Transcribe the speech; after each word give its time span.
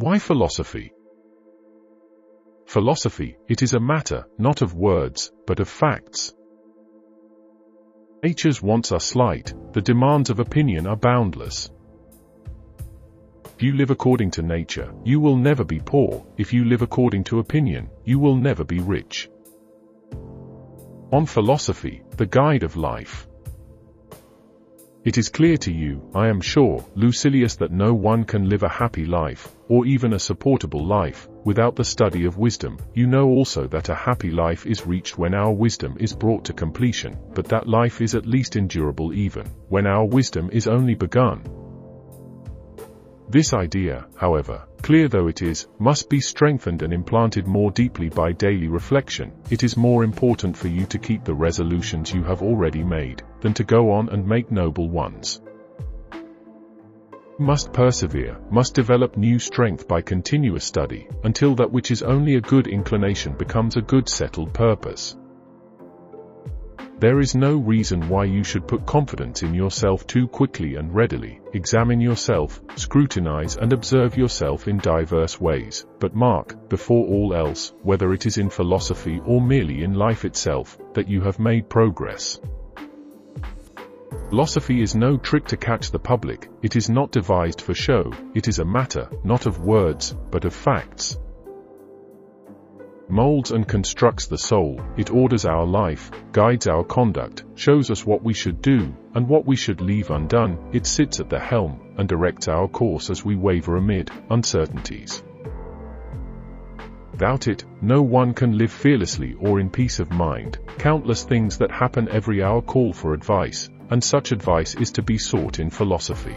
Why 0.00 0.18
philosophy? 0.18 0.94
Philosophy, 2.64 3.36
it 3.48 3.62
is 3.62 3.74
a 3.74 3.80
matter, 3.80 4.24
not 4.38 4.62
of 4.62 4.72
words, 4.72 5.30
but 5.46 5.60
of 5.60 5.68
facts. 5.68 6.32
Nature's 8.22 8.62
wants 8.62 8.92
are 8.92 9.00
slight, 9.00 9.52
the 9.74 9.82
demands 9.82 10.30
of 10.30 10.40
opinion 10.40 10.86
are 10.86 10.96
boundless. 10.96 11.70
If 13.44 13.62
you 13.62 13.76
live 13.76 13.90
according 13.90 14.30
to 14.32 14.42
nature, 14.42 14.90
you 15.04 15.20
will 15.20 15.36
never 15.36 15.64
be 15.64 15.80
poor, 15.80 16.24
if 16.38 16.54
you 16.54 16.64
live 16.64 16.80
according 16.80 17.24
to 17.24 17.40
opinion, 17.40 17.90
you 18.02 18.18
will 18.18 18.36
never 18.36 18.64
be 18.64 18.80
rich. 18.80 19.28
On 21.12 21.26
philosophy, 21.26 22.02
the 22.16 22.24
guide 22.24 22.62
of 22.62 22.74
life. 22.74 23.28
It 25.02 25.16
is 25.16 25.30
clear 25.30 25.56
to 25.56 25.72
you, 25.72 26.02
I 26.14 26.28
am 26.28 26.42
sure, 26.42 26.84
Lucilius 26.94 27.56
that 27.56 27.72
no 27.72 27.94
one 27.94 28.22
can 28.24 28.50
live 28.50 28.62
a 28.64 28.68
happy 28.68 29.06
life, 29.06 29.48
or 29.68 29.86
even 29.86 30.12
a 30.12 30.18
supportable 30.18 30.84
life, 30.84 31.26
without 31.42 31.74
the 31.74 31.84
study 31.84 32.26
of 32.26 32.36
wisdom. 32.36 32.76
You 32.92 33.06
know 33.06 33.28
also 33.30 33.66
that 33.68 33.88
a 33.88 33.94
happy 33.94 34.30
life 34.30 34.66
is 34.66 34.86
reached 34.86 35.16
when 35.16 35.32
our 35.32 35.52
wisdom 35.52 35.96
is 35.98 36.14
brought 36.14 36.44
to 36.44 36.52
completion, 36.52 37.16
but 37.34 37.46
that 37.46 37.66
life 37.66 38.02
is 38.02 38.14
at 38.14 38.26
least 38.26 38.56
endurable 38.56 39.14
even, 39.14 39.46
when 39.70 39.86
our 39.86 40.04
wisdom 40.04 40.50
is 40.52 40.66
only 40.66 40.94
begun. 40.94 41.44
This 43.30 43.54
idea, 43.54 44.06
however, 44.16 44.66
clear 44.82 45.08
though 45.08 45.28
it 45.28 45.42
is, 45.42 45.68
must 45.78 46.08
be 46.08 46.20
strengthened 46.20 46.82
and 46.82 46.92
implanted 46.92 47.46
more 47.46 47.70
deeply 47.70 48.08
by 48.08 48.32
daily 48.32 48.68
reflection. 48.68 49.32
It 49.50 49.62
is 49.62 49.76
more 49.76 50.04
important 50.04 50.56
for 50.56 50.68
you 50.68 50.86
to 50.86 50.98
keep 50.98 51.24
the 51.24 51.34
resolutions 51.34 52.12
you 52.12 52.22
have 52.24 52.42
already 52.42 52.82
made, 52.82 53.22
than 53.40 53.54
to 53.54 53.64
go 53.64 53.90
on 53.90 54.08
and 54.08 54.26
make 54.26 54.50
noble 54.50 54.88
ones. 54.88 55.40
Must 57.38 57.72
persevere, 57.72 58.36
must 58.50 58.74
develop 58.74 59.16
new 59.16 59.38
strength 59.38 59.88
by 59.88 60.02
continuous 60.02 60.64
study, 60.64 61.08
until 61.24 61.54
that 61.54 61.72
which 61.72 61.90
is 61.90 62.02
only 62.02 62.34
a 62.34 62.40
good 62.40 62.66
inclination 62.66 63.32
becomes 63.32 63.76
a 63.76 63.82
good 63.82 64.08
settled 64.08 64.52
purpose. 64.52 65.16
There 67.00 67.20
is 67.20 67.34
no 67.34 67.56
reason 67.56 68.10
why 68.10 68.24
you 68.24 68.44
should 68.44 68.68
put 68.68 68.84
confidence 68.84 69.42
in 69.42 69.54
yourself 69.54 70.06
too 70.06 70.28
quickly 70.28 70.74
and 70.74 70.94
readily. 70.94 71.40
Examine 71.54 71.98
yourself, 71.98 72.60
scrutinize 72.76 73.56
and 73.56 73.72
observe 73.72 74.18
yourself 74.18 74.68
in 74.68 74.76
diverse 74.76 75.40
ways, 75.40 75.86
but 75.98 76.14
mark, 76.14 76.68
before 76.68 77.06
all 77.06 77.32
else, 77.32 77.72
whether 77.82 78.12
it 78.12 78.26
is 78.26 78.36
in 78.36 78.50
philosophy 78.50 79.18
or 79.24 79.40
merely 79.40 79.82
in 79.82 79.94
life 79.94 80.26
itself, 80.26 80.76
that 80.92 81.08
you 81.08 81.22
have 81.22 81.38
made 81.38 81.70
progress. 81.70 82.38
Philosophy 84.28 84.82
is 84.82 84.94
no 84.94 85.16
trick 85.16 85.46
to 85.46 85.56
catch 85.56 85.90
the 85.90 85.98
public, 85.98 86.50
it 86.60 86.76
is 86.76 86.90
not 86.90 87.12
devised 87.12 87.62
for 87.62 87.72
show, 87.72 88.12
it 88.34 88.46
is 88.46 88.58
a 88.58 88.64
matter, 88.66 89.08
not 89.24 89.46
of 89.46 89.60
words, 89.60 90.14
but 90.30 90.44
of 90.44 90.52
facts 90.52 91.16
molds 93.10 93.50
and 93.50 93.66
constructs 93.66 94.26
the 94.26 94.38
soul, 94.38 94.80
it 94.96 95.10
orders 95.10 95.44
our 95.44 95.66
life, 95.66 96.10
guides 96.32 96.66
our 96.66 96.84
conduct, 96.84 97.44
shows 97.54 97.90
us 97.90 98.06
what 98.06 98.22
we 98.22 98.34
should 98.34 98.62
do, 98.62 98.94
and 99.14 99.28
what 99.28 99.46
we 99.46 99.56
should 99.56 99.80
leave 99.80 100.10
undone, 100.10 100.58
it 100.72 100.86
sits 100.86 101.20
at 101.20 101.28
the 101.28 101.38
helm, 101.38 101.80
and 101.98 102.08
directs 102.08 102.48
our 102.48 102.68
course 102.68 103.10
as 103.10 103.24
we 103.24 103.36
waver 103.36 103.76
amid 103.76 104.10
uncertainties. 104.30 105.22
Without 107.12 107.48
it, 107.48 107.64
no 107.82 108.00
one 108.00 108.32
can 108.32 108.56
live 108.56 108.72
fearlessly 108.72 109.34
or 109.34 109.60
in 109.60 109.68
peace 109.68 109.98
of 109.98 110.10
mind. 110.10 110.58
Countless 110.78 111.22
things 111.24 111.58
that 111.58 111.70
happen 111.70 112.08
every 112.08 112.42
hour 112.42 112.62
call 112.62 112.92
for 112.92 113.12
advice, 113.12 113.68
and 113.90 114.02
such 114.02 114.32
advice 114.32 114.74
is 114.76 114.92
to 114.92 115.02
be 115.02 115.18
sought 115.18 115.58
in 115.58 115.68
philosophy. 115.68 116.36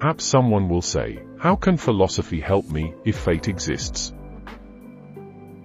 Perhaps 0.00 0.24
someone 0.24 0.68
will 0.68 0.82
say, 0.82 1.20
how 1.38 1.54
can 1.54 1.76
philosophy 1.76 2.40
help 2.40 2.68
me 2.70 2.94
if 3.04 3.16
fate 3.16 3.48
exists? 3.48 4.12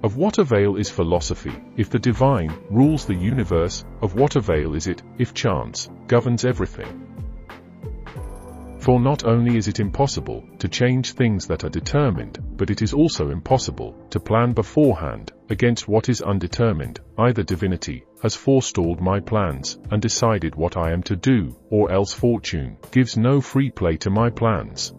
Of 0.05 0.17
what 0.17 0.37
avail 0.37 0.75
is 0.75 0.87
philosophy, 0.87 1.53
if 1.77 1.89
the 1.89 1.97
divine 1.97 2.53
rules 2.69 3.07
the 3.07 3.15
universe, 3.15 3.83
of 4.03 4.13
what 4.13 4.35
avail 4.35 4.75
is 4.75 4.85
it, 4.85 5.01
if 5.17 5.33
chance 5.33 5.89
governs 6.05 6.45
everything? 6.45 7.07
For 8.77 8.99
not 8.99 9.23
only 9.25 9.57
is 9.57 9.67
it 9.67 9.79
impossible 9.79 10.43
to 10.59 10.67
change 10.67 11.13
things 11.13 11.47
that 11.47 11.63
are 11.63 11.69
determined, 11.69 12.37
but 12.55 12.69
it 12.69 12.83
is 12.83 12.93
also 12.93 13.31
impossible 13.31 13.95
to 14.11 14.19
plan 14.19 14.53
beforehand 14.53 15.31
against 15.49 15.87
what 15.87 16.07
is 16.07 16.21
undetermined. 16.21 16.99
Either 17.17 17.41
divinity 17.41 18.05
has 18.21 18.35
forestalled 18.35 19.01
my 19.01 19.19
plans 19.19 19.79
and 19.89 20.03
decided 20.03 20.53
what 20.53 20.77
I 20.77 20.91
am 20.91 21.01
to 21.01 21.15
do, 21.15 21.55
or 21.71 21.91
else 21.91 22.13
fortune 22.13 22.77
gives 22.91 23.17
no 23.17 23.41
free 23.41 23.71
play 23.71 23.97
to 23.97 24.11
my 24.11 24.29
plans. 24.29 24.93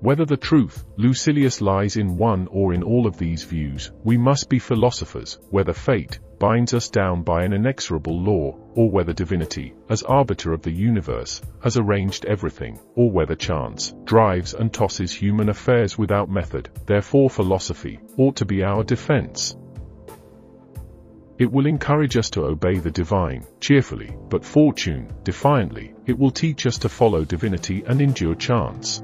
Whether 0.00 0.24
the 0.24 0.38
truth, 0.38 0.86
Lucilius 0.96 1.60
lies 1.60 1.98
in 1.98 2.16
one 2.16 2.48
or 2.50 2.72
in 2.72 2.82
all 2.82 3.06
of 3.06 3.18
these 3.18 3.44
views, 3.44 3.92
we 4.02 4.16
must 4.16 4.48
be 4.48 4.58
philosophers, 4.58 5.38
whether 5.50 5.74
fate 5.74 6.18
binds 6.38 6.72
us 6.72 6.88
down 6.88 7.22
by 7.22 7.44
an 7.44 7.52
inexorable 7.52 8.18
law, 8.18 8.56
or 8.74 8.90
whether 8.90 9.12
divinity, 9.12 9.74
as 9.90 10.02
arbiter 10.02 10.54
of 10.54 10.62
the 10.62 10.72
universe, 10.72 11.42
has 11.62 11.76
arranged 11.76 12.24
everything, 12.24 12.78
or 12.94 13.10
whether 13.10 13.34
chance 13.34 13.92
drives 14.04 14.54
and 14.54 14.72
tosses 14.72 15.12
human 15.12 15.50
affairs 15.50 15.98
without 15.98 16.30
method, 16.30 16.70
therefore 16.86 17.28
philosophy 17.28 18.00
ought 18.16 18.36
to 18.36 18.46
be 18.46 18.64
our 18.64 18.82
defense. 18.82 19.54
It 21.38 21.52
will 21.52 21.66
encourage 21.66 22.16
us 22.16 22.30
to 22.30 22.46
obey 22.46 22.78
the 22.78 22.90
divine, 22.90 23.44
cheerfully, 23.60 24.16
but 24.30 24.46
fortune, 24.46 25.12
defiantly, 25.24 25.92
it 26.06 26.18
will 26.18 26.30
teach 26.30 26.66
us 26.66 26.78
to 26.78 26.88
follow 26.88 27.22
divinity 27.22 27.82
and 27.86 28.00
endure 28.00 28.34
chance. 28.34 29.02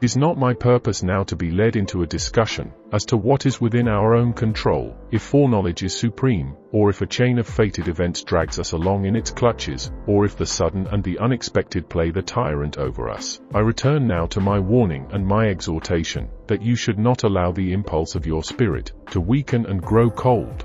Is 0.00 0.16
not 0.16 0.38
my 0.38 0.54
purpose 0.54 1.02
now 1.02 1.24
to 1.24 1.34
be 1.34 1.50
led 1.50 1.74
into 1.74 2.02
a 2.02 2.06
discussion 2.06 2.72
as 2.92 3.04
to 3.06 3.16
what 3.16 3.46
is 3.46 3.60
within 3.60 3.88
our 3.88 4.14
own 4.14 4.32
control, 4.32 4.94
if 5.10 5.22
foreknowledge 5.22 5.82
is 5.82 5.92
supreme, 5.92 6.54
or 6.70 6.88
if 6.88 7.02
a 7.02 7.06
chain 7.06 7.36
of 7.36 7.48
fated 7.48 7.88
events 7.88 8.22
drags 8.22 8.60
us 8.60 8.70
along 8.70 9.06
in 9.06 9.16
its 9.16 9.32
clutches, 9.32 9.90
or 10.06 10.24
if 10.24 10.36
the 10.36 10.46
sudden 10.46 10.86
and 10.92 11.02
the 11.02 11.18
unexpected 11.18 11.88
play 11.88 12.12
the 12.12 12.22
tyrant 12.22 12.78
over 12.78 13.08
us. 13.08 13.40
I 13.52 13.58
return 13.58 14.06
now 14.06 14.26
to 14.26 14.40
my 14.40 14.60
warning 14.60 15.08
and 15.10 15.26
my 15.26 15.48
exhortation, 15.48 16.28
that 16.46 16.62
you 16.62 16.76
should 16.76 17.00
not 17.00 17.24
allow 17.24 17.50
the 17.50 17.72
impulse 17.72 18.14
of 18.14 18.24
your 18.24 18.44
spirit 18.44 18.92
to 19.10 19.20
weaken 19.20 19.66
and 19.66 19.82
grow 19.82 20.10
cold. 20.10 20.64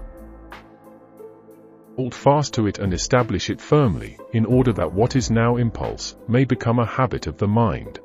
Hold 1.95 2.13
fast 2.13 2.53
to 2.53 2.67
it 2.67 2.77
and 2.77 2.93
establish 2.93 3.49
it 3.49 3.59
firmly, 3.59 4.19
in 4.31 4.45
order 4.45 4.73
that 4.73 4.93
what 4.93 5.15
is 5.15 5.31
now 5.31 5.57
impulse 5.57 6.15
may 6.27 6.45
become 6.45 6.77
a 6.77 6.85
habit 6.85 7.25
of 7.25 7.39
the 7.39 7.47
mind. 7.47 7.99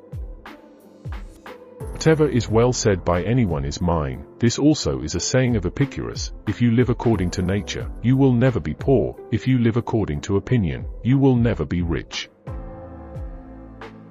Whatever 1.99 2.29
is 2.29 2.47
well 2.47 2.71
said 2.71 3.03
by 3.03 3.23
anyone 3.23 3.65
is 3.65 3.81
mine, 3.81 4.25
this 4.39 4.57
also 4.57 5.01
is 5.01 5.15
a 5.15 5.19
saying 5.19 5.57
of 5.57 5.65
Epicurus, 5.65 6.31
if 6.47 6.61
you 6.61 6.71
live 6.71 6.87
according 6.87 7.29
to 7.31 7.41
nature, 7.41 7.91
you 8.01 8.15
will 8.15 8.31
never 8.31 8.61
be 8.61 8.73
poor, 8.73 9.17
if 9.33 9.45
you 9.45 9.57
live 9.57 9.75
according 9.75 10.21
to 10.21 10.37
opinion, 10.37 10.85
you 11.03 11.17
will 11.17 11.35
never 11.35 11.65
be 11.65 11.81
rich. 11.81 12.29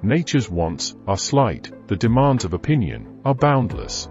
Nature's 0.03 0.51
wants 0.51 0.95
are 1.07 1.17
slight, 1.17 1.71
the 1.87 1.95
demands 1.95 2.45
of 2.45 2.53
opinion 2.53 3.21
are 3.25 3.33
boundless. 3.33 4.07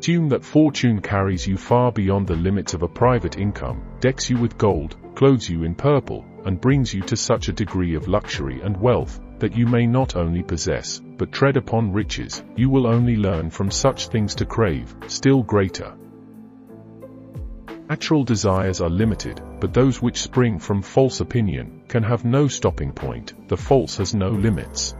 Assume 0.00 0.28
that 0.30 0.44
fortune 0.44 1.00
carries 1.00 1.46
you 1.46 1.56
far 1.56 1.92
beyond 1.92 2.26
the 2.26 2.34
limits 2.34 2.74
of 2.74 2.82
a 2.82 2.88
private 2.88 3.38
income, 3.38 3.80
decks 4.00 4.28
you 4.28 4.38
with 4.38 4.58
gold, 4.58 4.96
clothes 5.14 5.48
you 5.48 5.62
in 5.62 5.76
purple, 5.76 6.24
and 6.46 6.60
brings 6.60 6.92
you 6.92 7.02
to 7.02 7.16
such 7.16 7.46
a 7.46 7.52
degree 7.52 7.94
of 7.94 8.08
luxury 8.08 8.60
and 8.60 8.76
wealth, 8.76 9.20
that 9.38 9.56
you 9.56 9.66
may 9.66 9.86
not 9.86 10.16
only 10.16 10.42
possess, 10.42 11.00
but 11.18 11.32
tread 11.32 11.56
upon 11.56 11.92
riches, 11.92 12.42
you 12.56 12.70
will 12.70 12.86
only 12.86 13.16
learn 13.16 13.50
from 13.50 13.70
such 13.70 14.08
things 14.08 14.34
to 14.34 14.44
crave, 14.44 14.94
still 15.06 15.42
greater. 15.42 15.94
Natural 17.88 18.24
desires 18.24 18.80
are 18.80 18.90
limited, 18.90 19.40
but 19.60 19.72
those 19.72 20.02
which 20.02 20.20
spring 20.20 20.58
from 20.58 20.82
false 20.82 21.20
opinion 21.20 21.82
can 21.86 22.02
have 22.02 22.24
no 22.24 22.48
stopping 22.48 22.92
point, 22.92 23.34
the 23.48 23.56
false 23.56 23.96
has 23.98 24.14
no 24.14 24.30
limits. 24.30 24.96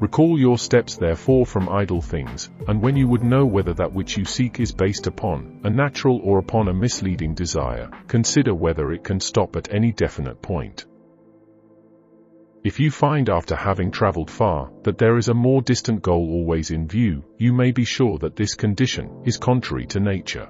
Recall 0.00 0.38
your 0.38 0.58
steps 0.58 0.96
therefore 0.96 1.46
from 1.46 1.68
idle 1.68 2.00
things, 2.00 2.50
and 2.66 2.82
when 2.82 2.96
you 2.96 3.06
would 3.06 3.22
know 3.22 3.44
whether 3.44 3.72
that 3.74 3.92
which 3.92 4.16
you 4.16 4.24
seek 4.24 4.58
is 4.58 4.72
based 4.72 5.06
upon 5.06 5.60
a 5.64 5.70
natural 5.70 6.18
or 6.24 6.38
upon 6.38 6.68
a 6.68 6.74
misleading 6.74 7.34
desire, 7.34 7.88
consider 8.08 8.54
whether 8.54 8.90
it 8.90 9.04
can 9.04 9.20
stop 9.20 9.54
at 9.54 9.72
any 9.72 9.92
definite 9.92 10.42
point. 10.42 10.86
If 12.64 12.78
you 12.78 12.92
find 12.92 13.28
after 13.28 13.56
having 13.56 13.90
traveled 13.90 14.30
far 14.30 14.70
that 14.84 14.96
there 14.96 15.16
is 15.16 15.28
a 15.28 15.34
more 15.34 15.62
distant 15.62 16.00
goal 16.00 16.30
always 16.30 16.70
in 16.70 16.86
view, 16.86 17.24
you 17.36 17.52
may 17.52 17.72
be 17.72 17.84
sure 17.84 18.18
that 18.18 18.36
this 18.36 18.54
condition 18.54 19.22
is 19.24 19.36
contrary 19.36 19.86
to 19.86 20.00
nature. 20.00 20.48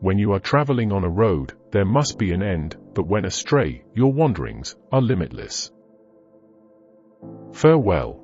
When 0.00 0.18
you 0.18 0.32
are 0.32 0.40
traveling 0.40 0.92
on 0.92 1.04
a 1.04 1.08
road, 1.08 1.52
there 1.72 1.84
must 1.84 2.18
be 2.18 2.32
an 2.32 2.42
end, 2.42 2.76
but 2.94 3.06
when 3.06 3.26
astray, 3.26 3.84
your 3.94 4.12
wanderings 4.12 4.76
are 4.90 5.02
limitless. 5.02 5.70
Farewell. 7.52 8.20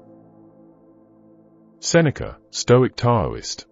Seneca, 1.80 2.38
Stoic 2.50 2.96
Taoist 2.96 3.66